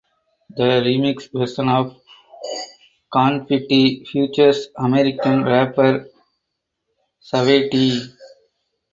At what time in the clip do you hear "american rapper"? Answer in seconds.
4.75-6.07